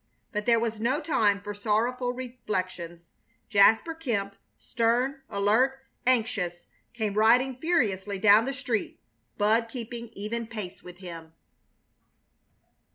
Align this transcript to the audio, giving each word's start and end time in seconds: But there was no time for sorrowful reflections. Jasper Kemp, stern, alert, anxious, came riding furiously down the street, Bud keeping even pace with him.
But 0.31 0.47
there 0.47 0.59
was 0.59 0.79
no 0.79 0.99
time 0.99 1.39
for 1.41 1.53
sorrowful 1.53 2.11
reflections. 2.11 3.11
Jasper 3.51 3.93
Kemp, 3.93 4.35
stern, 4.57 5.21
alert, 5.29 5.77
anxious, 6.07 6.65
came 6.95 7.13
riding 7.13 7.59
furiously 7.59 8.17
down 8.17 8.45
the 8.45 8.51
street, 8.53 8.99
Bud 9.37 9.67
keeping 9.69 10.07
even 10.13 10.47
pace 10.47 10.81
with 10.81 10.97
him. 10.97 11.33